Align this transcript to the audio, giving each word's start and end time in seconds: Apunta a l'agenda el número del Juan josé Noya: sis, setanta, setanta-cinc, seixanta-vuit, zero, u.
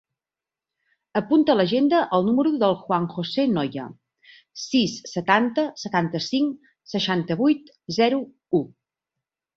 Apunta 1.19 1.51
a 1.53 1.55
l'agenda 1.57 1.99
el 2.17 2.25
número 2.29 2.53
del 2.63 2.73
Juan 2.87 3.05
josé 3.11 3.45
Noya: 3.57 3.85
sis, 4.63 4.95
setanta, 5.13 5.67
setanta-cinc, 5.85 6.73
seixanta-vuit, 6.95 7.73
zero, 8.01 8.25
u. 8.63 8.65